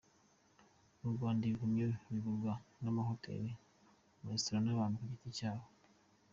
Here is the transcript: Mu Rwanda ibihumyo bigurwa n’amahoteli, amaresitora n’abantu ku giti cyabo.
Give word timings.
Mu 1.01 1.09
Rwanda 1.15 1.41
ibihumyo 1.45 1.87
bigurwa 2.13 2.53
n’amahoteli, 2.83 3.51
amaresitora 4.17 4.59
n’abantu 4.63 4.95
ku 4.99 5.05
giti 5.11 5.29
cyabo. 5.37 5.65